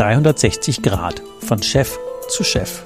360 0.00 0.80
Grad 0.80 1.20
von 1.40 1.62
Chef 1.62 1.98
zu 2.30 2.42
Chef. 2.42 2.80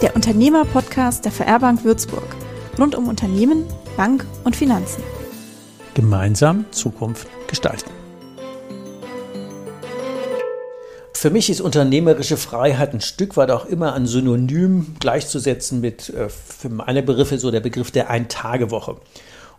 Der 0.00 0.14
Unternehmer-Podcast 0.14 1.24
der 1.24 1.32
VR 1.32 1.58
Bank 1.58 1.82
Würzburg. 1.82 2.36
Rund 2.78 2.94
um 2.94 3.08
Unternehmen, 3.08 3.64
Bank 3.96 4.24
und 4.44 4.54
Finanzen. 4.54 5.02
Gemeinsam 5.94 6.66
Zukunft 6.70 7.26
gestalten. 7.48 7.90
Für 11.12 11.30
mich 11.30 11.50
ist 11.50 11.60
unternehmerische 11.60 12.36
Freiheit 12.36 12.94
ein 12.94 13.00
Stück 13.00 13.36
weit 13.36 13.50
auch 13.50 13.64
immer 13.64 13.94
ein 13.94 14.06
Synonym 14.06 14.94
gleichzusetzen 15.00 15.80
mit, 15.80 16.10
äh, 16.10 16.28
für 16.28 16.68
meine 16.68 17.02
Begriffe, 17.02 17.38
so 17.38 17.50
der 17.50 17.58
Begriff 17.58 17.90
der 17.90 18.08
Ein-Tage-Woche. 18.08 18.98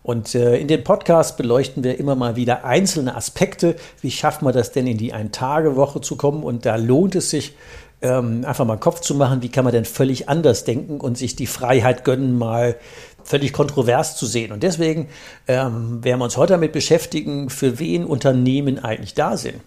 Und 0.04 0.36
äh, 0.36 0.58
in 0.58 0.68
den 0.68 0.84
Podcasts 0.84 1.38
beleuchten 1.38 1.84
wir 1.84 1.98
immer 1.98 2.16
mal 2.16 2.36
wieder 2.36 2.66
einzelne 2.66 3.16
Aspekte. 3.16 3.78
Wie 4.02 4.12
schafft 4.12 4.42
man 4.42 4.54
das 4.54 4.74
denn 4.74 4.86
in 4.86 4.98
die 4.98 5.14
Ein-Tage-Woche 5.14 6.02
zu 6.02 6.18
kommen? 6.18 6.44
Und 6.44 6.66
da 6.66 6.76
lohnt 6.76 7.16
es 7.16 7.30
sich, 7.30 7.56
ähm, 8.02 8.44
einfach 8.46 8.66
mal 8.66 8.78
Kopf 8.78 9.00
zu 9.00 9.16
machen, 9.16 9.42
wie 9.42 9.50
kann 9.50 9.64
man 9.64 9.74
denn 9.74 9.86
völlig 9.86 10.28
anders 10.28 10.66
denken 10.66 11.00
und 11.00 11.18
sich 11.18 11.38
die 11.38 11.48
Freiheit 11.48 12.04
gönnen, 12.04 12.38
mal 12.38 12.76
völlig 13.24 13.54
kontrovers 13.54 14.18
zu 14.18 14.26
sehen. 14.26 14.52
Und 14.52 14.62
deswegen 14.62 15.08
ähm, 15.48 16.04
werden 16.04 16.20
wir 16.20 16.26
uns 16.26 16.36
heute 16.36 16.54
damit 16.54 16.74
beschäftigen, 16.74 17.50
für 17.50 17.80
wen 17.80 18.04
Unternehmen 18.04 18.80
eigentlich 18.80 19.14
da 19.14 19.38
sind. 19.38 19.62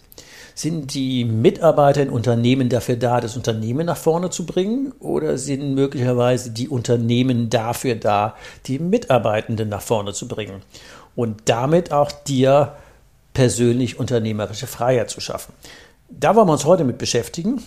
Sind 0.59 0.95
die 0.95 1.27
Mitarbeiter 1.27 2.01
in 2.01 2.09
Unternehmen 2.09 2.71
dafür 2.71 2.97
da, 2.97 3.21
das 3.21 3.37
Unternehmen 3.37 3.85
nach 3.85 3.99
vorne 3.99 4.31
zu 4.31 4.47
bringen? 4.47 4.95
Oder 5.01 5.37
sind 5.37 5.75
möglicherweise 5.75 6.51
die 6.51 6.71
Unternehmen 6.71 7.51
dafür 7.51 7.95
da, 7.95 8.35
die 8.65 8.79
Mitarbeitenden 8.79 9.69
nach 9.69 9.83
vorne 9.83 10.15
zu 10.15 10.27
bringen? 10.27 10.63
Und 11.15 11.43
damit 11.45 11.93
auch 11.93 12.11
dir 12.11 12.73
persönlich 13.35 14.01
unternehmerische 14.01 14.67
Freiheit 14.67 15.11
zu 15.11 15.21
schaffen. 15.21 15.53
Da 16.09 16.35
wollen 16.35 16.49
wir 16.49 16.55
uns 16.55 16.65
heute 16.65 16.85
mit 16.85 16.97
beschäftigen. 16.97 17.63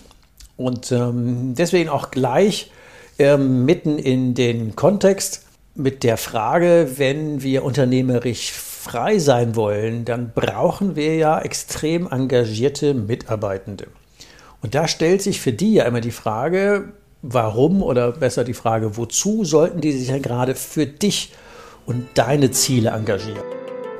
Und 0.56 0.90
ähm, 0.90 1.54
deswegen 1.54 1.90
auch 1.90 2.10
gleich 2.10 2.72
ähm, 3.20 3.64
mitten 3.66 4.00
in 4.00 4.34
den 4.34 4.74
Kontext 4.74 5.46
mit 5.76 6.02
der 6.02 6.16
Frage, 6.16 6.94
wenn 6.96 7.40
wir 7.40 7.62
unternehmerisch 7.62 8.50
frei 8.80 9.18
sein 9.18 9.56
wollen, 9.56 10.06
dann 10.06 10.32
brauchen 10.34 10.96
wir 10.96 11.14
ja 11.16 11.38
extrem 11.38 12.10
engagierte 12.10 12.94
Mitarbeitende. 12.94 13.88
Und 14.62 14.74
da 14.74 14.88
stellt 14.88 15.20
sich 15.20 15.38
für 15.40 15.52
die 15.52 15.74
ja 15.74 15.84
immer 15.84 16.00
die 16.00 16.10
Frage, 16.10 16.94
warum 17.20 17.82
oder 17.82 18.10
besser 18.12 18.42
die 18.42 18.54
Frage, 18.54 18.96
wozu 18.96 19.44
sollten 19.44 19.82
die 19.82 19.92
sich 19.92 20.08
ja 20.08 20.18
gerade 20.18 20.54
für 20.54 20.86
dich 20.86 21.34
und 21.84 22.06
deine 22.14 22.52
Ziele 22.52 22.90
engagieren? 22.90 23.42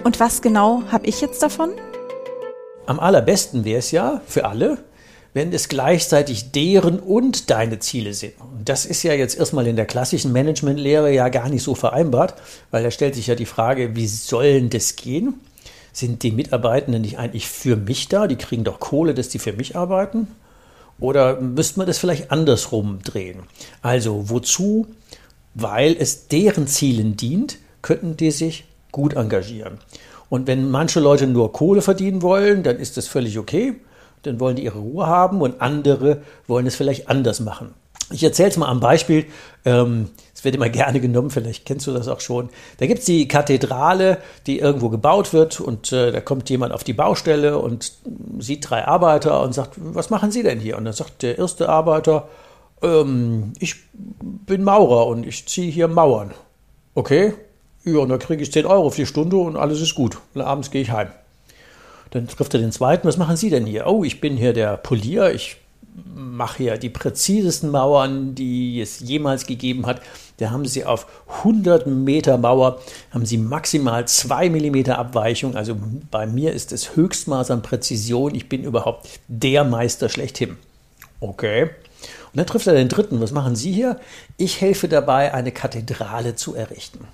Und 0.03 0.19
was 0.19 0.41
genau 0.41 0.83
habe 0.91 1.07
ich 1.07 1.21
jetzt 1.21 1.43
davon? 1.43 1.73
Am 2.87 3.01
allerbesten 3.01 3.67
wäre 3.67 3.81
es 3.81 3.91
ja 3.91 4.23
für 4.27 4.47
alle, 4.47 4.79
wenn 5.35 5.53
es 5.53 5.69
gleichzeitig 5.69 6.53
deren 6.53 6.99
und 6.99 7.51
deine 7.51 7.81
Ziele 7.81 8.15
sind. 8.15 8.33
Das 8.71 8.87
ist 8.87 9.03
ja 9.03 9.15
jetzt 9.15 9.37
erstmal 9.37 9.67
in 9.67 9.75
der 9.75 9.85
klassischen 9.85 10.31
Managementlehre 10.31 11.13
ja 11.13 11.29
gar 11.29 11.49
nicht 11.49 11.65
so 11.65 11.75
vereinbart, 11.75 12.35
weil 12.71 12.85
da 12.85 12.93
stellt 12.93 13.17
sich 13.17 13.27
ja 13.27 13.35
die 13.35 13.45
Frage, 13.45 13.97
wie 13.97 14.07
sollen 14.07 14.71
das 14.71 14.95
gehen? 14.95 15.41
Sind 15.93 16.23
die 16.23 16.31
Mitarbeitenden 16.31 17.03
nicht 17.03 17.19
eigentlich 17.19 17.49
für 17.49 17.75
mich 17.75 18.07
da? 18.07 18.29
Die 18.29 18.37
kriegen 18.37 18.63
doch 18.63 18.79
Kohle, 18.79 19.13
dass 19.13 19.29
die 19.29 19.41
für 19.41 19.55
mich 19.55 19.75
arbeiten? 19.75 20.29
Oder 21.01 21.41
müsste 21.41 21.81
man 21.81 21.89
das 21.89 21.99
vielleicht 21.99 22.31
andersrum 22.31 23.01
drehen? 23.03 23.41
Also 23.83 24.31
wozu? 24.31 24.87
Weil 25.55 25.97
es 25.99 26.29
deren 26.29 26.69
Zielen 26.69 27.17
dient, 27.17 27.59
könnten 27.83 28.17
die 28.17 28.31
sich 28.31 28.67
gut 28.93 29.15
engagieren. 29.15 29.79
Und 30.29 30.47
wenn 30.47 30.71
manche 30.71 31.01
Leute 31.01 31.27
nur 31.27 31.53
Kohle 31.53 31.83
verdienen 31.83 32.23
wollen, 32.23 32.63
dann 32.63 32.77
ist 32.77 32.97
das 32.97 33.09
völlig 33.09 33.37
okay 33.37 33.75
dann 34.23 34.41
wollen 34.41 34.57
die 34.57 34.65
ihre 34.65 34.79
Ruhe 34.79 35.07
haben 35.07 35.41
und 35.41 35.61
andere 35.61 36.23
wollen 36.47 36.67
es 36.67 36.77
vielleicht 36.77 37.09
anders 37.09 37.41
machen. 37.41 37.75
Ich 38.13 38.25
erzähle 38.25 38.49
es 38.51 38.57
mal 38.57 38.69
am 38.69 38.81
Beispiel, 38.81 39.27
ähm, 39.65 40.11
es 40.35 40.45
wird 40.45 40.55
immer 40.55 40.69
gerne 40.71 41.01
genommen, 41.01 41.31
vielleicht 41.31 41.65
kennst 41.65 41.87
du 41.87 41.93
das 41.93 42.09
auch 42.09 42.21
schon. 42.21 42.49
Da 42.79 42.87
gibt 42.87 43.01
es 43.01 43.05
die 43.05 43.29
Kathedrale, 43.29 44.19
die 44.47 44.59
irgendwo 44.59 44.89
gebaut 44.89 45.33
wird 45.33 45.61
und 45.61 45.93
äh, 45.93 46.13
da 46.13 46.21
kommt 46.21 46.51
jemand 46.51 46.73
auf 46.73 46.85
die 46.85 46.93
Baustelle 46.93 47.59
und 47.59 47.93
sieht 48.39 48.69
drei 48.69 48.87
Arbeiter 48.87 49.43
und 49.43 49.55
sagt, 49.55 49.75
was 49.77 50.11
machen 50.11 50.31
Sie 50.31 50.43
denn 50.43 50.61
hier? 50.61 50.77
Und 50.77 50.85
dann 50.85 50.95
sagt 50.95 51.23
der 51.23 51.39
erste 51.39 51.69
Arbeiter, 51.69 52.29
ähm, 52.83 53.53
ich 53.59 53.77
bin 53.93 54.65
Maurer 54.65 55.07
und 55.07 55.27
ich 55.27 55.47
ziehe 55.47 55.71
hier 55.71 55.89
Mauern. 55.89 56.33
Okay, 56.95 57.35
ja, 57.85 57.99
und 57.99 58.09
dann 58.09 58.19
kriege 58.19 58.43
ich 58.43 58.53
10 58.53 58.67
Euro 58.67 58.91
für 58.91 59.03
die 59.03 59.07
Stunde 59.07 59.37
und 59.37 59.57
alles 59.57 59.81
ist 59.81 59.95
gut. 59.95 60.19
Und 60.35 60.43
abends 60.43 60.71
gehe 60.71 60.83
ich 60.83 60.91
heim. 60.91 61.09
Dann 62.11 62.27
trifft 62.27 62.55
er 62.55 62.61
den 62.61 62.73
zweiten, 62.73 63.07
was 63.07 63.17
machen 63.17 63.37
Sie 63.37 63.51
denn 63.51 63.67
hier? 63.67 63.87
Oh, 63.87 64.05
ich 64.05 64.21
bin 64.21 64.37
hier 64.37 64.53
der 64.53 64.77
Polier, 64.77 65.33
ich 65.33 65.57
mache 66.15 66.59
hier 66.59 66.79
die 66.79 66.91
präzisesten 66.91 67.71
Mauern, 67.71 68.35
die 68.35 68.81
es 68.81 69.01
jemals 69.01 69.47
gegeben 69.47 69.87
hat. 69.87 70.01
Da 70.39 70.51
haben 70.51 70.65
sie 70.65 70.85
auf 70.85 71.07
100 71.39 71.87
Meter 71.87 72.39
Mauer, 72.39 72.81
haben 73.11 73.27
sie 73.27 73.37
maximal 73.37 74.07
2 74.07 74.49
Millimeter 74.51 74.99
Abweichung. 74.99 75.57
Also 75.57 75.77
bei 76.11 76.27
mir 76.27 76.53
ist 76.53 76.73
das 76.73 76.97
Höchstmaß 76.97 77.51
an 77.51 77.63
Präzision. 77.63 78.35
Ich 78.35 78.49
bin 78.49 78.65
überhaupt 78.65 79.21
der 79.29 79.65
Meister 79.65 80.09
schlechthin. 80.09 80.57
Okay. 81.21 81.65
Und 81.65 82.39
dann 82.39 82.47
trifft 82.47 82.67
er 82.67 82.75
den 82.75 82.89
dritten. 82.89 83.21
Was 83.21 83.33
machen 83.33 83.57
Sie 83.57 83.73
hier? 83.73 83.99
Ich 84.37 84.61
helfe 84.61 84.89
dabei, 84.89 85.35
eine 85.35 85.53
Kathedrale 85.53 86.37
zu 86.37 86.55
errichten. 86.55 87.07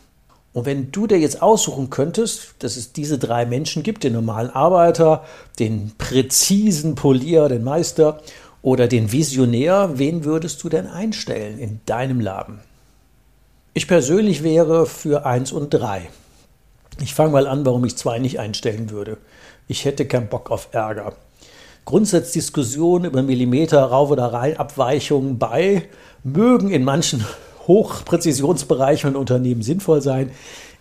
Und 0.52 0.64
wenn 0.64 0.90
du 0.90 1.06
dir 1.06 1.18
jetzt 1.18 1.42
aussuchen 1.42 1.90
könntest, 1.90 2.54
dass 2.60 2.78
es 2.78 2.92
diese 2.94 3.18
drei 3.18 3.44
Menschen 3.44 3.82
gibt, 3.82 4.04
den 4.04 4.14
normalen 4.14 4.48
Arbeiter, 4.48 5.22
den 5.58 5.92
präzisen 5.98 6.94
Polier, 6.94 7.48
den 7.48 7.62
Meister 7.62 8.22
oder 8.66 8.88
den 8.88 9.12
Visionär, 9.12 9.90
wen 9.94 10.24
würdest 10.24 10.64
du 10.64 10.68
denn 10.68 10.88
einstellen 10.88 11.60
in 11.60 11.78
deinem 11.86 12.18
Laden? 12.18 12.58
Ich 13.74 13.86
persönlich 13.86 14.42
wäre 14.42 14.86
für 14.86 15.24
eins 15.24 15.52
und 15.52 15.70
drei. 15.70 16.10
Ich 17.00 17.14
fange 17.14 17.30
mal 17.30 17.46
an, 17.46 17.64
warum 17.64 17.84
ich 17.84 17.96
zwei 17.96 18.18
nicht 18.18 18.40
einstellen 18.40 18.90
würde. 18.90 19.18
Ich 19.68 19.84
hätte 19.84 20.04
keinen 20.04 20.26
Bock 20.26 20.50
auf 20.50 20.70
Ärger. 20.72 21.12
Grundsatzdiskussionen 21.84 23.04
über 23.04 23.22
Millimeter, 23.22 23.84
Rauf- 23.84 24.10
oder 24.10 24.32
Reihenabweichungen 24.32 25.38
bei 25.38 25.84
mögen 26.24 26.68
in 26.72 26.82
manchen 26.82 27.24
Hochpräzisionsbereiche 27.68 29.06
und 29.06 29.14
Unternehmen 29.14 29.62
sinnvoll 29.62 30.02
sein. 30.02 30.32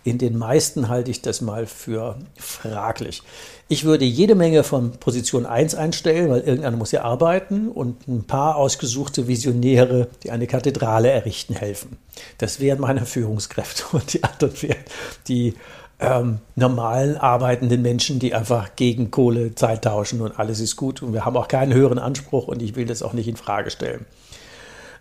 In 0.06 0.18
den 0.18 0.38
meisten 0.38 0.88
halte 0.88 1.10
ich 1.10 1.20
das 1.20 1.40
mal 1.40 1.66
für 1.66 2.16
fraglich. 2.36 3.24
Ich 3.66 3.82
würde 3.82 4.04
jede 4.04 4.36
Menge 4.36 4.62
von 4.62 4.92
Position 4.92 5.46
1 5.46 5.74
einstellen, 5.74 6.30
weil 6.30 6.42
irgendeiner 6.42 6.76
muss 6.76 6.92
ja 6.92 7.02
arbeiten 7.02 7.66
und 7.66 8.06
ein 8.06 8.22
paar 8.22 8.54
ausgesuchte 8.54 9.26
Visionäre, 9.26 10.06
die 10.22 10.30
eine 10.30 10.46
Kathedrale 10.46 11.10
errichten, 11.10 11.54
helfen. 11.54 11.96
Das 12.38 12.60
wären 12.60 12.80
meine 12.82 13.04
Führungskräfte 13.04 13.82
und 13.96 14.12
die 14.12 14.22
anderen 14.22 14.62
wären 14.62 14.84
die 15.26 15.54
ähm, 15.98 16.38
normalen 16.54 17.16
arbeitenden 17.16 17.82
Menschen, 17.82 18.20
die 18.20 18.32
einfach 18.32 18.76
gegen 18.76 19.10
Kohle 19.10 19.56
Zeit 19.56 19.82
tauschen 19.82 20.20
und 20.20 20.38
alles 20.38 20.60
ist 20.60 20.76
gut 20.76 21.02
und 21.02 21.14
wir 21.14 21.24
haben 21.24 21.36
auch 21.36 21.48
keinen 21.48 21.74
höheren 21.74 21.98
Anspruch 21.98 22.46
und 22.46 22.62
ich 22.62 22.76
will 22.76 22.86
das 22.86 23.02
auch 23.02 23.12
nicht 23.12 23.26
in 23.26 23.36
Frage 23.36 23.72
stellen. 23.72 24.06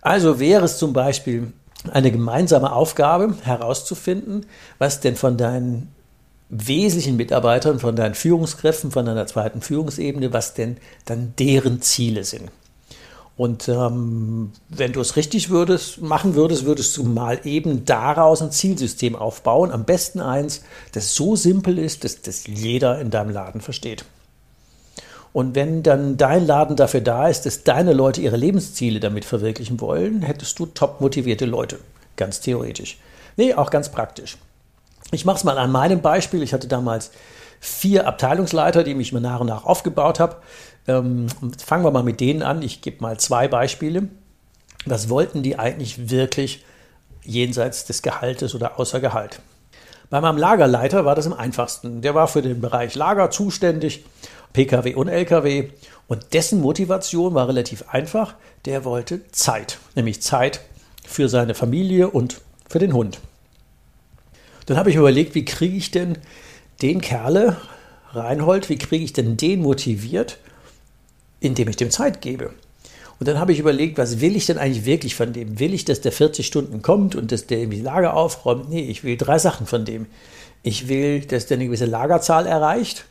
Also 0.01 0.39
wäre 0.39 0.65
es 0.65 0.79
zum 0.79 0.93
Beispiel 0.93 1.53
eine 1.91 2.11
gemeinsame 2.11 2.71
Aufgabe 2.71 3.35
herauszufinden, 3.43 4.45
was 4.77 4.99
denn 4.99 5.15
von 5.15 5.37
deinen 5.37 5.93
wesentlichen 6.49 7.17
Mitarbeitern, 7.17 7.79
von 7.79 7.95
deinen 7.95 8.15
Führungskräften, 8.15 8.91
von 8.91 9.05
deiner 9.05 9.27
zweiten 9.27 9.61
Führungsebene, 9.61 10.31
was 10.31 10.53
denn 10.53 10.77
dann 11.05 11.33
deren 11.37 11.81
Ziele 11.81 12.23
sind. 12.23 12.51
Und 13.37 13.67
ähm, 13.67 14.53
wenn 14.69 14.93
du 14.93 15.01
es 15.01 15.17
richtig 15.17 15.49
würdest, 15.49 16.01
machen 16.01 16.35
würdest, 16.35 16.65
würdest 16.65 16.95
du 16.95 17.03
mal 17.03 17.41
eben 17.43 17.83
daraus 17.83 18.41
ein 18.41 18.51
Zielsystem 18.51 19.15
aufbauen. 19.15 19.71
Am 19.71 19.83
besten 19.83 20.21
eins, 20.21 20.61
das 20.93 21.15
so 21.15 21.35
simpel 21.35 21.77
ist, 21.77 22.05
dass 22.05 22.21
das 22.21 22.47
jeder 22.47 23.01
in 23.01 23.09
deinem 23.09 23.31
Laden 23.31 23.59
versteht. 23.59 24.05
Und 25.35 25.53
wenn 25.53 25.83
dann 25.83 26.15
dein 26.15 26.47
Laden 26.47 26.77
dafür 26.77 27.01
da 27.01 27.27
ist, 27.27 27.45
dass 27.45 27.65
deine 27.65 27.91
Leute 27.91 28.21
ihre 28.21 28.37
Lebensziele 28.37 29.01
damit 29.01 29.25
verwirklichen 29.25 29.81
wollen, 29.81 30.21
hättest 30.21 30.57
du 30.57 30.65
top 30.65 31.01
motivierte 31.01 31.43
Leute. 31.43 31.79
Ganz 32.15 32.39
theoretisch. 32.39 32.99
Nee, 33.35 33.53
auch 33.53 33.69
ganz 33.69 33.89
praktisch. 33.89 34.37
Ich 35.11 35.25
mache 35.25 35.35
es 35.35 35.43
mal 35.43 35.57
an 35.57 35.73
meinem 35.73 36.01
Beispiel. 36.01 36.41
Ich 36.41 36.53
hatte 36.53 36.69
damals 36.69 37.11
vier 37.59 38.07
Abteilungsleiter, 38.07 38.85
die 38.85 38.93
mich 38.93 39.11
mal 39.11 39.19
nach 39.19 39.41
und 39.41 39.47
nach 39.47 39.65
aufgebaut 39.65 40.21
habe. 40.21 40.37
Ähm, 40.87 41.27
fangen 41.61 41.83
wir 41.83 41.91
mal 41.91 42.03
mit 42.03 42.21
denen 42.21 42.41
an. 42.41 42.61
Ich 42.61 42.79
gebe 42.79 43.01
mal 43.01 43.19
zwei 43.19 43.49
Beispiele. 43.49 44.07
Was 44.85 45.09
wollten 45.09 45.43
die 45.43 45.59
eigentlich 45.59 46.09
wirklich 46.09 46.63
jenseits 47.25 47.83
des 47.83 48.01
Gehaltes 48.01 48.55
oder 48.55 48.79
außer 48.79 49.01
Gehalt? 49.01 49.41
Bei 50.09 50.21
meinem 50.21 50.37
Lagerleiter 50.37 51.03
war 51.03 51.15
das 51.15 51.27
am 51.27 51.33
einfachsten. 51.33 52.01
Der 52.01 52.15
war 52.15 52.29
für 52.29 52.41
den 52.41 52.61
Bereich 52.61 52.95
Lager 52.95 53.31
zuständig 53.31 54.05
Pkw 54.55 54.95
und 54.95 55.09
Lkw. 55.09 55.69
Und 56.07 56.33
dessen 56.33 56.61
Motivation 56.61 57.33
war 57.33 57.47
relativ 57.47 57.83
einfach. 57.89 58.35
Der 58.63 58.85
wollte 58.85 59.21
Zeit, 59.31 59.79
nämlich 59.95 60.21
Zeit 60.21 60.61
für 61.05 61.29
seine 61.29 61.53
Familie 61.53 62.09
und 62.09 62.41
für 62.67 62.79
den 62.79 62.93
Hund. 62.93 63.19
Dann 64.65 64.77
habe 64.77 64.89
ich 64.89 64.95
überlegt, 64.95 65.35
wie 65.35 65.45
kriege 65.45 65.75
ich 65.75 65.91
denn 65.91 66.17
den 66.81 67.01
Kerle, 67.01 67.57
Reinhold, 68.13 68.69
wie 68.69 68.77
kriege 68.77 69.03
ich 69.03 69.13
denn 69.13 69.37
den 69.37 69.61
motiviert, 69.61 70.37
indem 71.41 71.67
ich 71.67 71.75
dem 71.75 71.91
Zeit 71.91 72.21
gebe. 72.21 72.51
Und 73.19 73.27
dann 73.27 73.39
habe 73.39 73.51
ich 73.51 73.59
überlegt, 73.59 73.97
was 73.97 74.21
will 74.21 74.35
ich 74.35 74.45
denn 74.45 74.57
eigentlich 74.57 74.85
wirklich 74.85 75.15
von 75.15 75.33
dem? 75.33 75.59
Will 75.59 75.73
ich, 75.73 75.85
dass 75.85 76.01
der 76.01 76.11
40 76.11 76.47
Stunden 76.47 76.81
kommt 76.81 77.15
und 77.15 77.31
dass 77.31 77.45
der 77.45 77.59
irgendwie 77.59 77.81
Lager 77.81 78.13
aufräumt? 78.13 78.69
Nee, 78.69 78.89
ich 78.89 79.03
will 79.03 79.17
drei 79.17 79.37
Sachen 79.37 79.67
von 79.67 79.85
dem. 79.85 80.07
Ich 80.63 80.87
will, 80.87 81.21
dass 81.21 81.45
der 81.45 81.57
eine 81.57 81.65
gewisse 81.65 81.85
Lagerzahl 81.85 82.45
erreicht. 82.45 83.05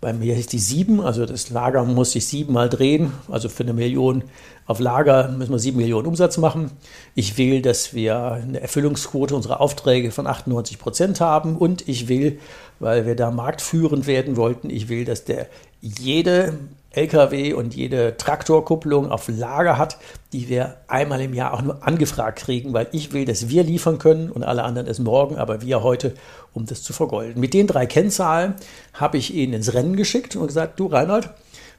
Bei 0.00 0.14
mir 0.14 0.34
ist 0.34 0.54
die 0.54 0.58
sieben, 0.58 1.02
also 1.02 1.26
das 1.26 1.50
Lager 1.50 1.84
muss 1.84 2.12
sich 2.12 2.26
siebenmal 2.26 2.70
drehen. 2.70 3.12
Also 3.30 3.50
für 3.50 3.64
eine 3.64 3.74
Million 3.74 4.24
auf 4.64 4.80
Lager 4.80 5.28
müssen 5.28 5.52
wir 5.52 5.58
sieben 5.58 5.76
Millionen 5.76 6.06
Umsatz 6.06 6.38
machen. 6.38 6.70
Ich 7.14 7.36
will, 7.36 7.60
dass 7.60 7.92
wir 7.92 8.32
eine 8.32 8.60
Erfüllungsquote 8.60 9.34
unserer 9.34 9.60
Aufträge 9.60 10.10
von 10.10 10.26
98 10.26 10.78
Prozent 10.78 11.20
haben. 11.20 11.54
Und 11.56 11.86
ich 11.86 12.08
will, 12.08 12.38
weil 12.78 13.04
wir 13.04 13.14
da 13.14 13.30
marktführend 13.30 14.06
werden 14.06 14.36
wollten, 14.36 14.70
ich 14.70 14.88
will, 14.88 15.04
dass 15.04 15.24
der 15.24 15.48
jede 15.82 16.54
LKW 16.92 17.52
und 17.52 17.74
jede 17.74 18.16
Traktorkupplung 18.16 19.10
auf 19.10 19.28
Lager 19.28 19.78
hat, 19.78 19.98
die 20.32 20.48
wir 20.48 20.76
einmal 20.88 21.20
im 21.20 21.34
Jahr 21.34 21.54
auch 21.54 21.62
nur 21.62 21.86
angefragt 21.86 22.40
kriegen, 22.40 22.72
weil 22.72 22.88
ich 22.92 23.12
will, 23.12 23.24
dass 23.24 23.48
wir 23.48 23.62
liefern 23.62 23.98
können 23.98 24.30
und 24.30 24.42
alle 24.42 24.64
anderen 24.64 24.88
es 24.88 24.98
morgen, 24.98 25.36
aber 25.36 25.62
wir 25.62 25.82
heute, 25.82 26.14
um 26.52 26.66
das 26.66 26.82
zu 26.82 26.92
vergolden. 26.92 27.40
Mit 27.40 27.54
den 27.54 27.66
drei 27.66 27.86
Kennzahlen 27.86 28.54
habe 28.94 29.18
ich 29.18 29.34
ihn 29.34 29.52
ins 29.52 29.72
Rennen 29.72 29.96
geschickt 29.96 30.34
und 30.34 30.46
gesagt, 30.46 30.80
du 30.80 30.86
Reinhold, 30.86 31.30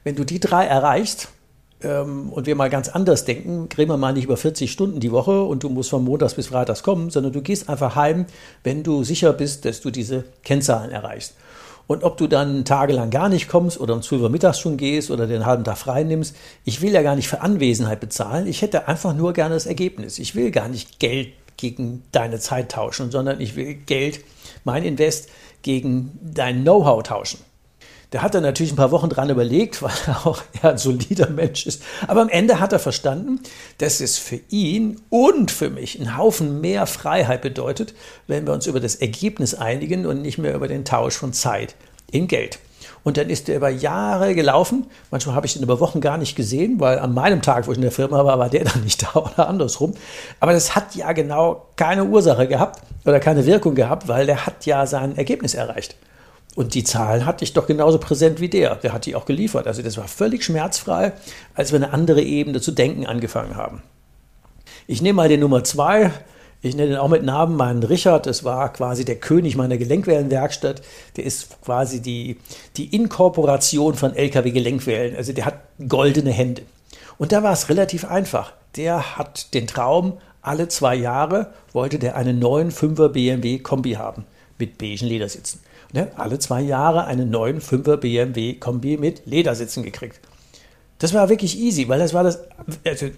wenn 0.04 0.16
du 0.16 0.24
die 0.24 0.40
drei 0.40 0.64
erreichst, 0.66 1.28
ähm, 1.84 2.30
und 2.30 2.46
wir 2.46 2.54
mal 2.54 2.70
ganz 2.70 2.88
anders 2.88 3.24
denken, 3.24 3.68
kriegen 3.68 3.90
wir 3.90 3.96
mal 3.96 4.12
nicht 4.12 4.24
über 4.24 4.36
40 4.36 4.70
Stunden 4.70 5.00
die 5.00 5.12
Woche 5.12 5.42
und 5.42 5.62
du 5.62 5.68
musst 5.68 5.90
von 5.90 6.04
Montags 6.04 6.34
bis 6.34 6.48
Freitags 6.48 6.82
kommen, 6.82 7.10
sondern 7.10 7.32
du 7.32 7.42
gehst 7.42 7.68
einfach 7.68 7.96
heim, 7.96 8.26
wenn 8.64 8.82
du 8.82 9.04
sicher 9.04 9.32
bist, 9.32 9.64
dass 9.64 9.80
du 9.80 9.90
diese 9.90 10.24
Kennzahlen 10.44 10.90
erreichst. 10.90 11.34
Und 11.86 12.04
ob 12.04 12.16
du 12.16 12.26
dann 12.26 12.64
tagelang 12.64 13.10
gar 13.10 13.28
nicht 13.28 13.48
kommst 13.48 13.78
oder 13.78 13.94
um 13.94 14.02
12 14.02 14.22
Uhr 14.22 14.30
mittags 14.30 14.58
schon 14.58 14.76
gehst 14.76 15.10
oder 15.10 15.26
den 15.26 15.46
halben 15.46 15.64
Tag 15.64 15.78
frei 15.78 16.04
nimmst, 16.04 16.36
ich 16.64 16.80
will 16.80 16.92
ja 16.92 17.02
gar 17.02 17.16
nicht 17.16 17.28
für 17.28 17.40
Anwesenheit 17.40 18.00
bezahlen. 18.00 18.46
Ich 18.46 18.62
hätte 18.62 18.88
einfach 18.88 19.14
nur 19.14 19.32
gerne 19.32 19.54
das 19.54 19.66
Ergebnis. 19.66 20.18
Ich 20.18 20.34
will 20.34 20.50
gar 20.50 20.68
nicht 20.68 20.98
Geld 21.00 21.28
gegen 21.56 22.02
deine 22.12 22.38
Zeit 22.38 22.72
tauschen, 22.72 23.10
sondern 23.10 23.40
ich 23.40 23.56
will 23.56 23.74
Geld, 23.74 24.20
mein 24.64 24.84
Invest, 24.84 25.28
gegen 25.62 26.18
dein 26.22 26.62
Know-how 26.62 27.02
tauschen. 27.02 27.38
Der 28.12 28.22
hat 28.22 28.34
dann 28.34 28.42
natürlich 28.42 28.72
ein 28.72 28.76
paar 28.76 28.90
Wochen 28.90 29.08
dran 29.08 29.30
überlegt, 29.30 29.82
weil 29.82 29.92
er 30.06 30.26
auch 30.26 30.42
eher 30.52 30.70
ein 30.70 30.78
solider 30.78 31.30
Mensch 31.30 31.66
ist. 31.66 31.82
Aber 32.06 32.22
am 32.22 32.28
Ende 32.28 32.60
hat 32.60 32.72
er 32.72 32.78
verstanden, 32.78 33.40
dass 33.78 34.00
es 34.00 34.18
für 34.18 34.40
ihn 34.48 35.00
und 35.08 35.50
für 35.50 35.70
mich 35.70 35.98
einen 35.98 36.16
Haufen 36.16 36.60
mehr 36.60 36.86
Freiheit 36.86 37.42
bedeutet, 37.42 37.94
wenn 38.26 38.46
wir 38.46 38.52
uns 38.52 38.66
über 38.66 38.80
das 38.80 38.96
Ergebnis 38.96 39.54
einigen 39.54 40.06
und 40.06 40.22
nicht 40.22 40.38
mehr 40.38 40.54
über 40.54 40.68
den 40.68 40.84
Tausch 40.84 41.16
von 41.16 41.32
Zeit 41.32 41.74
in 42.10 42.28
Geld. 42.28 42.58
Und 43.04 43.16
dann 43.16 43.30
ist 43.30 43.48
er 43.48 43.56
über 43.56 43.68
Jahre 43.68 44.34
gelaufen. 44.34 44.86
Manchmal 45.10 45.34
habe 45.34 45.46
ich 45.46 45.56
ihn 45.56 45.62
über 45.62 45.80
Wochen 45.80 46.00
gar 46.00 46.18
nicht 46.18 46.36
gesehen, 46.36 46.78
weil 46.78 46.98
an 46.98 47.14
meinem 47.14 47.42
Tag, 47.42 47.66
wo 47.66 47.72
ich 47.72 47.78
in 47.78 47.82
der 47.82 47.90
Firma 47.90 48.24
war, 48.24 48.38
war 48.38 48.48
der 48.48 48.64
dann 48.72 48.82
nicht 48.84 49.02
da 49.02 49.14
oder 49.14 49.48
andersrum. 49.48 49.94
Aber 50.38 50.52
das 50.52 50.76
hat 50.76 50.94
ja 50.94 51.12
genau 51.12 51.66
keine 51.76 52.04
Ursache 52.04 52.46
gehabt 52.46 52.80
oder 53.04 53.18
keine 53.18 53.46
Wirkung 53.46 53.74
gehabt, 53.74 54.06
weil 54.06 54.26
der 54.26 54.46
hat 54.46 54.66
ja 54.66 54.86
sein 54.86 55.16
Ergebnis 55.16 55.54
erreicht. 55.54 55.96
Und 56.54 56.74
die 56.74 56.84
Zahlen 56.84 57.24
hatte 57.24 57.44
ich 57.44 57.54
doch 57.54 57.66
genauso 57.66 57.98
präsent 57.98 58.40
wie 58.40 58.48
der. 58.48 58.76
Der 58.76 58.92
hat 58.92 59.06
die 59.06 59.14
auch 59.14 59.24
geliefert. 59.24 59.66
Also 59.66 59.82
das 59.82 59.96
war 59.96 60.06
völlig 60.06 60.44
schmerzfrei, 60.44 61.12
als 61.54 61.72
wir 61.72 61.78
eine 61.78 61.92
andere 61.92 62.22
Ebene 62.22 62.60
zu 62.60 62.72
denken 62.72 63.06
angefangen 63.06 63.56
haben. 63.56 63.82
Ich 64.86 65.00
nehme 65.00 65.16
mal 65.16 65.28
den 65.28 65.40
Nummer 65.40 65.64
zwei. 65.64 66.12
Ich 66.60 66.76
nenne 66.76 66.92
ihn 66.92 66.98
auch 66.98 67.08
mit 67.08 67.24
Namen 67.24 67.56
meinen 67.56 67.82
Richard. 67.82 68.26
Das 68.26 68.44
war 68.44 68.70
quasi 68.72 69.04
der 69.04 69.16
König 69.16 69.56
meiner 69.56 69.78
Gelenkwellenwerkstatt. 69.78 70.82
Der 71.16 71.24
ist 71.24 71.60
quasi 71.62 72.02
die, 72.02 72.36
die 72.76 72.94
Inkorporation 72.94 73.94
von 73.94 74.14
LKW-Gelenkwellen. 74.14 75.16
Also 75.16 75.32
der 75.32 75.46
hat 75.46 75.60
goldene 75.88 76.30
Hände. 76.30 76.62
Und 77.16 77.32
da 77.32 77.42
war 77.42 77.52
es 77.52 77.70
relativ 77.70 78.04
einfach. 78.04 78.52
Der 78.76 79.16
hat 79.16 79.54
den 79.54 79.66
Traum, 79.66 80.18
alle 80.42 80.68
zwei 80.68 80.94
Jahre 80.96 81.52
wollte 81.72 81.98
der 81.98 82.16
einen 82.16 82.38
neuen 82.38 82.70
5er 82.70 83.08
BMW 83.08 83.58
Kombi 83.58 83.92
haben 83.92 84.24
mit 84.58 84.76
beigen 84.76 85.06
Ledersitzen 85.06 85.60
ne, 85.92 86.08
alle 86.16 86.38
zwei 86.38 86.60
Jahre 86.60 87.04
einen 87.04 87.30
neuen 87.30 87.60
5er 87.60 87.96
BMW 87.96 88.54
Kombi 88.54 88.96
mit 88.96 89.22
Ledersitzen 89.26 89.82
gekriegt. 89.82 90.20
Das 90.98 91.12
war 91.14 91.28
wirklich 91.28 91.58
easy, 91.58 91.88
weil 91.88 91.98
das 91.98 92.14
war 92.14 92.22
das. 92.22 92.40
Also 92.86 93.08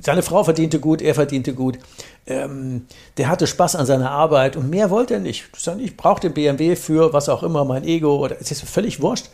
seine 0.00 0.22
Frau 0.22 0.42
verdiente 0.44 0.80
gut, 0.80 1.02
er 1.02 1.14
verdiente 1.14 1.52
gut. 1.52 1.78
Ähm, 2.26 2.86
der 3.18 3.28
hatte 3.28 3.46
Spaß 3.46 3.76
an 3.76 3.86
seiner 3.86 4.10
Arbeit 4.10 4.56
und 4.56 4.70
mehr 4.70 4.88
wollte 4.88 5.14
er 5.14 5.20
nicht. 5.20 5.44
Ich 5.78 5.96
brauchte 5.96 6.28
den 6.28 6.34
BMW 6.34 6.76
für 6.76 7.12
was 7.12 7.28
auch 7.28 7.42
immer, 7.42 7.64
mein 7.64 7.84
Ego 7.84 8.16
oder 8.16 8.36
es 8.40 8.50
ist 8.50 8.62
völlig 8.62 9.02
wurscht. 9.02 9.26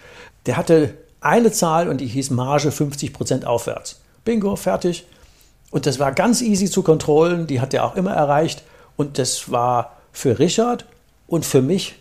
Der 0.46 0.56
hatte 0.56 0.94
eine 1.20 1.52
Zahl 1.52 1.88
und 1.88 2.00
die 2.00 2.06
hieß 2.06 2.31
Marge 2.31 2.70
50% 2.70 3.44
aufwärts. 3.44 4.00
Bingo, 4.25 4.56
fertig. 4.56 5.06
Und 5.70 5.87
das 5.87 5.99
war 5.99 6.12
ganz 6.12 6.43
easy 6.43 6.70
zu 6.70 6.82
kontrollen, 6.82 7.46
die 7.46 7.61
hat 7.61 7.75
er 7.75 7.84
auch 7.84 7.96
immer 7.96 8.12
erreicht. 8.12 8.62
Und 8.96 9.19
das 9.19 9.50
war 9.50 9.96
für 10.12 10.38
Richard 10.38 10.87
und 11.26 11.44
für 11.44 11.62
mich 11.62 11.96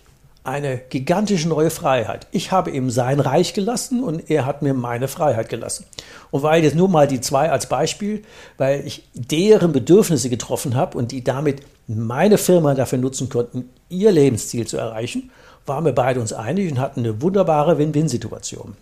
eine 0.45 0.77
gigantische 0.77 1.50
neue 1.50 1.69
Freiheit. 1.69 2.27
Ich 2.31 2.51
habe 2.51 2.71
ihm 2.71 2.89
sein 2.89 3.19
Reich 3.19 3.53
gelassen 3.53 4.03
und 4.03 4.30
er 4.30 4.45
hat 4.45 4.62
mir 4.62 4.74
meine 4.74 5.07
Freiheit 5.07 5.50
gelassen. 5.50 5.86
Und 6.31 6.44
weil 6.44 6.63
jetzt 6.63 6.75
nur 6.75 6.88
mal 6.88 7.07
die 7.07 7.21
zwei 7.21 7.50
als 7.50 7.68
Beispiel, 7.68 8.24
weil 8.57 8.86
ich 8.86 9.07
deren 9.13 9.71
Bedürfnisse 9.71 10.30
getroffen 10.30 10.75
habe 10.75 10.97
und 10.97 11.12
die 11.12 11.24
damit 11.24 11.62
meine 11.88 12.38
Firma 12.38 12.74
dafür 12.74 13.00
nutzen 13.00 13.30
konnten, 13.30 13.69
ihr 13.89 14.12
Lebensziel 14.12 14.68
zu 14.68 14.77
erreichen, 14.77 15.31
waren 15.65 15.86
wir 15.86 15.94
beide 15.94 16.19
uns 16.19 16.33
einig 16.33 16.71
und 16.71 16.80
hatten 16.80 17.00
eine 17.01 17.21
wunderbare 17.21 17.77
Win-Win-Situation. 17.77 18.75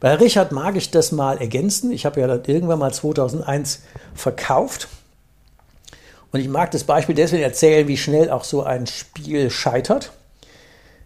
Bei 0.00 0.14
Richard 0.14 0.52
mag 0.52 0.76
ich 0.76 0.90
das 0.90 1.12
mal 1.12 1.38
ergänzen. 1.38 1.92
Ich 1.92 2.04
habe 2.04 2.20
ja 2.20 2.26
dann 2.26 2.42
irgendwann 2.44 2.80
mal 2.80 2.92
2001 2.92 3.82
verkauft. 4.14 4.88
Und 6.32 6.40
ich 6.40 6.48
mag 6.48 6.70
das 6.72 6.84
Beispiel 6.84 7.14
deswegen 7.14 7.42
erzählen, 7.42 7.86
wie 7.88 7.96
schnell 7.96 8.30
auch 8.30 8.44
so 8.44 8.62
ein 8.62 8.86
Spiel 8.86 9.48
scheitert. 9.48 10.12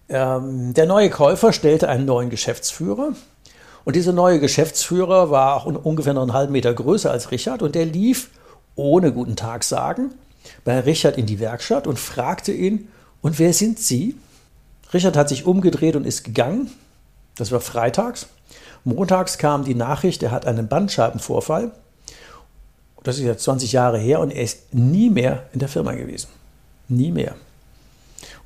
Ähm, 0.08 0.74
der 0.74 0.86
neue 0.86 1.10
Käufer 1.10 1.52
stellte 1.52 1.88
einen 1.88 2.04
neuen 2.04 2.30
Geschäftsführer. 2.30 3.12
Und 3.84 3.96
dieser 3.96 4.12
neue 4.12 4.40
Geschäftsführer 4.40 5.30
war 5.30 5.56
auch 5.56 5.66
ungefähr 5.66 6.14
noch 6.14 6.22
einen 6.22 6.32
halben 6.32 6.52
Meter 6.52 6.74
größer 6.74 7.10
als 7.10 7.30
Richard. 7.30 7.62
Und 7.62 7.74
der 7.74 7.86
lief 7.86 8.30
ohne 8.74 9.12
guten 9.12 9.36
Tag 9.36 9.64
sagen 9.64 10.12
bei 10.64 10.78
Richard 10.80 11.18
in 11.18 11.26
die 11.26 11.40
Werkstatt 11.40 11.86
und 11.86 11.98
fragte 11.98 12.52
ihn, 12.52 12.88
und 13.22 13.38
wer 13.38 13.52
sind 13.52 13.78
Sie? 13.78 14.16
Richard 14.92 15.16
hat 15.16 15.28
sich 15.28 15.46
umgedreht 15.46 15.96
und 15.96 16.06
ist 16.06 16.22
gegangen. 16.22 16.70
Das 17.36 17.50
war 17.50 17.60
freitags. 17.60 18.28
Montags 18.84 19.38
kam 19.38 19.64
die 19.64 19.74
Nachricht, 19.74 20.22
er 20.22 20.30
hat 20.30 20.46
einen 20.46 20.68
Bandscheibenvorfall. 20.68 21.72
Das 23.02 23.18
ist 23.18 23.24
jetzt 23.24 23.44
20 23.44 23.72
Jahre 23.72 23.98
her 23.98 24.20
und 24.20 24.30
er 24.30 24.42
ist 24.42 24.72
nie 24.74 25.10
mehr 25.10 25.44
in 25.52 25.58
der 25.58 25.68
Firma 25.68 25.92
gewesen. 25.92 26.28
Nie 26.88 27.10
mehr. 27.10 27.34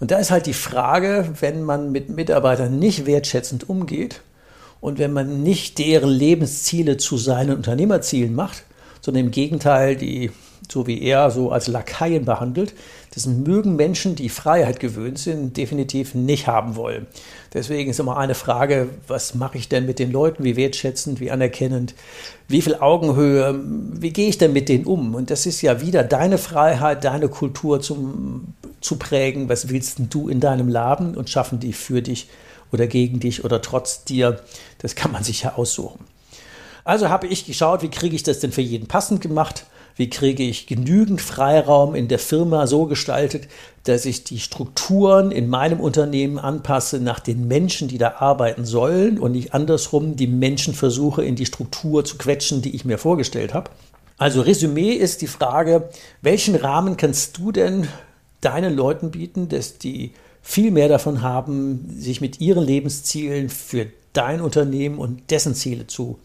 Und 0.01 0.11
da 0.11 0.19
ist 0.19 0.31
halt 0.31 0.47
die 0.47 0.55
Frage, 0.55 1.29
wenn 1.41 1.63
man 1.63 1.93
mit 1.93 2.09
Mitarbeitern 2.09 2.79
nicht 2.79 3.05
wertschätzend 3.05 3.69
umgeht 3.69 4.23
und 4.81 4.99
wenn 4.99 5.13
man 5.13 5.43
nicht 5.43 5.79
deren 5.79 6.09
Lebensziele 6.09 6.97
zu 6.97 7.19
seinen 7.19 7.55
Unternehmerzielen 7.55 8.35
macht, 8.35 8.65
sondern 9.03 9.27
im 9.27 9.31
Gegenteil 9.31 9.97
die, 9.97 10.31
so 10.71 10.87
wie 10.87 11.03
er, 11.03 11.31
so 11.31 11.51
als 11.53 11.69
Lakaien 11.69 12.25
behandelt, 12.25 12.75
das 13.15 13.27
mögen 13.27 13.77
Menschen, 13.77 14.15
die 14.15 14.29
Freiheit 14.31 14.81
gewöhnt 14.81 15.19
sind, 15.19 15.57
definitiv 15.57 16.15
nicht 16.15 16.47
haben 16.47 16.77
wollen. 16.77 17.07
Deswegen 17.53 17.91
ist 17.91 18.01
immer 18.01 18.17
eine 18.17 18.35
Frage, 18.35 18.89
was 19.07 19.35
mache 19.35 19.59
ich 19.59 19.69
denn 19.69 19.85
mit 19.85 19.99
den 19.99 20.13
Leuten, 20.13 20.45
wie 20.45 20.57
wertschätzend, 20.57 21.21
wie 21.21 21.31
anerkennend, 21.31 21.95
wie 22.49 22.63
viel 22.63 22.77
Augenhöhe, 22.77 23.61
wie 23.65 24.13
gehe 24.13 24.29
ich 24.29 24.39
denn 24.39 24.53
mit 24.53 24.69
denen 24.69 24.87
um? 24.87 25.15
Und 25.15 25.31
das 25.31 25.45
ist 25.45 25.61
ja 25.61 25.83
wieder 25.83 26.05
deine 26.05 26.39
Freiheit, 26.39 27.05
deine 27.05 27.29
Kultur 27.29 27.81
zum 27.81 28.55
zu 28.81 28.97
prägen, 28.97 29.49
was 29.49 29.69
willst 29.69 29.99
du 30.11 30.29
in 30.29 30.41
deinem 30.41 30.69
Laden 30.69 31.17
und 31.17 31.31
schaffen 31.31 31.61
die 31.61 31.73
für 31.73 32.03
dich 32.03 32.29
oder 32.73 32.87
gegen 32.87 33.21
dich 33.21 33.45
oder 33.45 33.63
trotz 33.63 34.05
dir. 34.05 34.41
Das 34.79 34.95
kann 34.95 35.13
man 35.13 35.25
sich 35.25 35.43
ja 35.43 35.55
aussuchen. 35.55 36.05
Also 36.85 37.09
habe 37.09 37.27
ich 37.27 37.47
geschaut, 37.47 37.83
wie 37.83 37.91
kriege 37.91 38.17
ich 38.17 38.23
das 38.23 38.41
denn 38.41 38.53
für 38.53 38.63
jeden 38.63 38.89
passend 38.89 39.21
gemacht? 39.21 39.67
Wie 39.97 40.09
kriege 40.09 40.43
ich 40.43 40.67
genügend 40.67 41.21
Freiraum 41.21 41.95
in 41.95 42.09
der 42.09 42.19
Firma 42.19 42.67
so 42.67 42.87
gestaltet, 42.87 43.49
dass 43.85 44.07
ich 44.07 44.25
die 44.25 44.39
Strukturen 44.39 45.31
in 45.31 45.49
meinem 45.49 45.79
Unternehmen 45.79 46.39
anpasse 46.39 47.01
nach 47.01 47.21
den 47.21 47.49
Menschen, 47.49 47.89
die 47.89 47.99
da 47.99 48.15
arbeiten 48.19 48.65
sollen 48.65 49.19
und 49.19 49.33
nicht 49.33 49.53
andersrum 49.53 50.17
die 50.17 50.27
Menschen 50.27 50.75
versuche 50.75 51.23
in 51.23 51.37
die 51.37 51.45
Struktur 51.45 52.05
zu 52.05 52.17
quetschen, 52.17 52.63
die 52.63 52.75
ich 52.75 52.85
mir 52.85 52.97
vorgestellt 52.97 53.53
habe. 53.53 53.71
Also 54.17 54.41
Resümee 54.43 54.93
ist 54.93 55.23
die 55.23 55.27
Frage, 55.27 55.91
welchen 56.23 56.55
Rahmen 56.55 56.97
kannst 56.97 57.37
du 57.39 57.53
denn 57.53 57.89
deinen 58.41 58.75
Leuten 58.75 59.11
bieten, 59.11 59.49
dass 59.49 59.79
die 59.79 60.13
viel 60.43 60.71
mehr 60.71 60.89
davon 60.89 61.23
haben, 61.23 61.95
sich 61.99 62.21
mit 62.21 62.41
ihren 62.41 62.65
Lebenszielen 62.65 63.49
für 63.49 63.87
dein 64.13 64.41
Unternehmen 64.41 64.99
und 64.99 65.31
dessen 65.31 65.55
Ziele 65.55 65.87
zu 65.87 66.19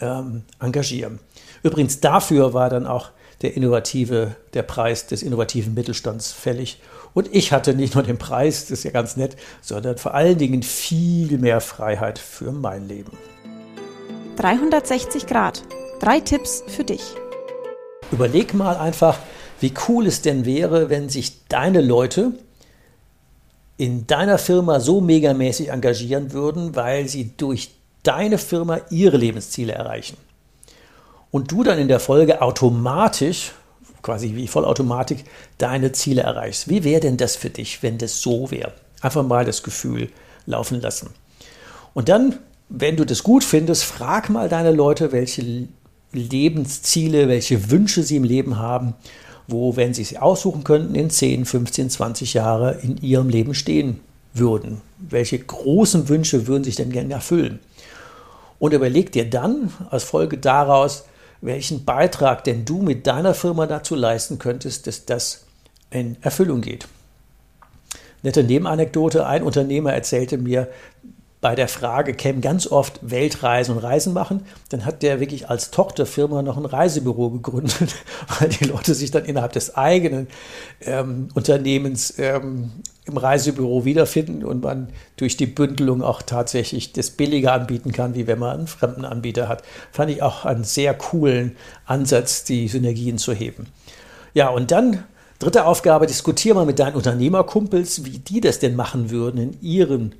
ähm, 0.00 0.42
engagieren. 0.60 1.20
Übrigens 1.62 2.00
dafür 2.00 2.54
war 2.54 2.68
dann 2.68 2.86
auch 2.86 3.10
der 3.42 3.56
innovative, 3.56 4.36
der 4.54 4.62
Preis 4.62 5.06
des 5.06 5.22
innovativen 5.22 5.74
Mittelstands 5.74 6.32
fällig. 6.32 6.80
Und 7.14 7.28
ich 7.34 7.52
hatte 7.52 7.74
nicht 7.74 7.94
nur 7.94 8.04
den 8.04 8.18
Preis, 8.18 8.62
das 8.62 8.78
ist 8.78 8.84
ja 8.84 8.90
ganz 8.90 9.16
nett, 9.16 9.36
sondern 9.60 9.98
vor 9.98 10.14
allen 10.14 10.38
Dingen 10.38 10.62
viel 10.62 11.38
mehr 11.38 11.60
Freiheit 11.60 12.18
für 12.18 12.52
mein 12.52 12.88
Leben. 12.88 13.12
360 14.36 15.26
Grad. 15.26 15.62
Drei 16.00 16.20
Tipps 16.20 16.64
für 16.66 16.84
dich. 16.84 17.02
Überleg 18.10 18.54
mal 18.54 18.76
einfach, 18.76 19.18
wie 19.62 19.72
cool 19.88 20.06
es 20.06 20.22
denn 20.22 20.44
wäre, 20.44 20.90
wenn 20.90 21.08
sich 21.08 21.46
deine 21.48 21.80
Leute 21.80 22.32
in 23.76 24.06
deiner 24.06 24.38
Firma 24.38 24.80
so 24.80 25.00
megamäßig 25.00 25.70
engagieren 25.70 26.32
würden, 26.32 26.76
weil 26.76 27.08
sie 27.08 27.32
durch 27.36 27.70
deine 28.02 28.38
Firma 28.38 28.80
ihre 28.90 29.16
Lebensziele 29.16 29.72
erreichen. 29.72 30.16
Und 31.30 31.50
du 31.50 31.62
dann 31.62 31.78
in 31.78 31.88
der 31.88 32.00
Folge 32.00 32.42
automatisch, 32.42 33.52
quasi 34.02 34.34
wie 34.34 34.48
Vollautomatik, 34.48 35.24
deine 35.58 35.92
Ziele 35.92 36.22
erreichst. 36.22 36.68
Wie 36.68 36.84
wäre 36.84 37.00
denn 37.00 37.16
das 37.16 37.36
für 37.36 37.50
dich, 37.50 37.82
wenn 37.82 37.98
das 37.98 38.20
so 38.20 38.50
wäre? 38.50 38.72
Einfach 39.00 39.22
mal 39.22 39.44
das 39.44 39.62
Gefühl 39.62 40.10
laufen 40.44 40.80
lassen. 40.80 41.10
Und 41.94 42.08
dann, 42.08 42.38
wenn 42.68 42.96
du 42.96 43.06
das 43.06 43.22
gut 43.22 43.44
findest, 43.44 43.84
frag 43.84 44.28
mal 44.28 44.48
deine 44.48 44.72
Leute, 44.72 45.12
welche 45.12 45.68
Lebensziele, 46.12 47.28
welche 47.28 47.70
Wünsche 47.70 48.02
sie 48.02 48.16
im 48.16 48.24
Leben 48.24 48.58
haben, 48.58 48.94
wo, 49.52 49.76
wenn 49.76 49.94
sie 49.94 50.04
sie 50.04 50.18
aussuchen 50.18 50.64
könnten, 50.64 50.94
in 50.94 51.10
10, 51.10 51.44
15, 51.44 51.90
20 51.90 52.34
Jahre 52.34 52.78
in 52.82 52.96
ihrem 52.96 53.28
Leben 53.28 53.54
stehen 53.54 54.00
würden. 54.34 54.80
Welche 54.98 55.38
großen 55.38 56.08
Wünsche 56.08 56.46
würden 56.46 56.64
sich 56.64 56.76
denn 56.76 56.90
gerne 56.90 57.14
erfüllen? 57.14 57.60
Und 58.58 58.72
überleg 58.72 59.12
dir 59.12 59.28
dann 59.28 59.72
als 59.90 60.04
Folge 60.04 60.38
daraus, 60.38 61.04
welchen 61.40 61.84
Beitrag 61.84 62.44
denn 62.44 62.64
du 62.64 62.80
mit 62.80 63.06
deiner 63.06 63.34
Firma 63.34 63.66
dazu 63.66 63.94
leisten 63.94 64.38
könntest, 64.38 64.86
dass 64.86 65.04
das 65.04 65.44
in 65.90 66.16
Erfüllung 66.22 66.60
geht. 66.60 66.88
Nette 68.22 68.44
Nebenanekdote, 68.44 69.26
ein 69.26 69.42
Unternehmer 69.42 69.92
erzählte 69.92 70.38
mir, 70.38 70.68
bei 71.42 71.56
der 71.56 71.66
Frage 71.66 72.14
kämen 72.14 72.40
ganz 72.40 72.68
oft 72.68 73.00
Weltreisen 73.02 73.76
und 73.76 73.82
Reisen 73.82 74.12
machen. 74.12 74.46
Dann 74.68 74.86
hat 74.86 75.02
der 75.02 75.18
wirklich 75.18 75.50
als 75.50 75.72
Tochterfirma 75.72 76.40
noch 76.40 76.56
ein 76.56 76.64
Reisebüro 76.64 77.30
gegründet, 77.30 77.96
weil 78.38 78.48
die 78.48 78.64
Leute 78.64 78.94
sich 78.94 79.10
dann 79.10 79.24
innerhalb 79.24 79.52
des 79.52 79.76
eigenen 79.76 80.28
ähm, 80.82 81.28
Unternehmens 81.34 82.14
ähm, 82.18 82.70
im 83.06 83.16
Reisebüro 83.16 83.84
wiederfinden 83.84 84.44
und 84.44 84.62
man 84.62 84.90
durch 85.16 85.36
die 85.36 85.46
Bündelung 85.46 86.00
auch 86.02 86.22
tatsächlich 86.22 86.92
das 86.92 87.10
billiger 87.10 87.52
anbieten 87.52 87.90
kann, 87.90 88.14
wie 88.14 88.28
wenn 88.28 88.38
man 88.38 88.58
einen 88.58 88.66
fremden 88.68 89.04
Anbieter 89.04 89.48
hat. 89.48 89.64
Fand 89.90 90.12
ich 90.12 90.22
auch 90.22 90.44
einen 90.44 90.62
sehr 90.62 90.94
coolen 90.94 91.56
Ansatz, 91.86 92.44
die 92.44 92.68
Synergien 92.68 93.18
zu 93.18 93.32
heben. 93.32 93.66
Ja, 94.32 94.48
und 94.50 94.70
dann 94.70 95.02
dritte 95.40 95.66
Aufgabe, 95.66 96.06
diskutiere 96.06 96.54
mal 96.54 96.66
mit 96.66 96.78
deinen 96.78 96.94
Unternehmerkumpels, 96.94 98.04
wie 98.04 98.20
die 98.20 98.40
das 98.40 98.60
denn 98.60 98.76
machen 98.76 99.10
würden 99.10 99.40
in 99.40 99.60
ihren 99.60 100.14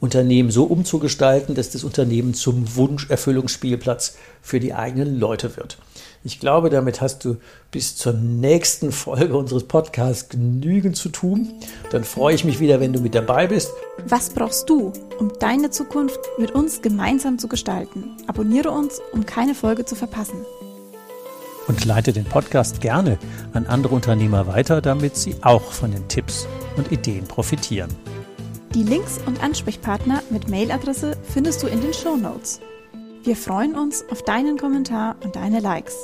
Unternehmen 0.00 0.50
so 0.50 0.64
umzugestalten, 0.64 1.54
dass 1.54 1.70
das 1.70 1.84
Unternehmen 1.84 2.34
zum 2.34 2.76
Wunscherfüllungsspielplatz 2.76 4.16
für 4.42 4.60
die 4.60 4.74
eigenen 4.74 5.18
Leute 5.18 5.56
wird. 5.56 5.78
Ich 6.22 6.40
glaube, 6.40 6.70
damit 6.70 7.00
hast 7.00 7.24
du 7.24 7.36
bis 7.70 7.96
zur 7.96 8.12
nächsten 8.12 8.90
Folge 8.90 9.36
unseres 9.36 9.64
Podcasts 9.64 10.28
genügend 10.28 10.96
zu 10.96 11.08
tun. 11.08 11.52
Dann 11.92 12.04
freue 12.04 12.34
ich 12.34 12.44
mich 12.44 12.58
wieder, 12.58 12.80
wenn 12.80 12.92
du 12.92 13.00
mit 13.00 13.14
dabei 13.14 13.46
bist. 13.46 13.70
Was 14.06 14.30
brauchst 14.30 14.68
du, 14.68 14.92
um 15.18 15.32
deine 15.38 15.70
Zukunft 15.70 16.18
mit 16.36 16.50
uns 16.50 16.82
gemeinsam 16.82 17.38
zu 17.38 17.48
gestalten? 17.48 18.16
Abonniere 18.26 18.72
uns, 18.72 19.00
um 19.12 19.24
keine 19.24 19.54
Folge 19.54 19.84
zu 19.84 19.94
verpassen. 19.94 20.44
Und 21.68 21.84
leite 21.84 22.12
den 22.12 22.24
Podcast 22.24 22.80
gerne 22.80 23.18
an 23.52 23.66
andere 23.66 23.94
Unternehmer 23.94 24.46
weiter, 24.46 24.80
damit 24.80 25.16
sie 25.16 25.36
auch 25.42 25.72
von 25.72 25.90
den 25.92 26.06
Tipps 26.08 26.46
und 26.76 26.92
Ideen 26.92 27.24
profitieren. 27.24 27.90
Die 28.76 28.82
Links 28.82 29.18
und 29.24 29.42
Ansprechpartner 29.42 30.22
mit 30.28 30.50
Mailadresse 30.50 31.16
findest 31.22 31.62
du 31.62 31.66
in 31.66 31.80
den 31.80 31.94
Show 31.94 32.14
Notes. 32.14 32.60
Wir 33.22 33.34
freuen 33.34 33.74
uns 33.74 34.04
auf 34.10 34.20
deinen 34.20 34.58
Kommentar 34.58 35.16
und 35.24 35.34
deine 35.34 35.60
Likes. 35.60 35.96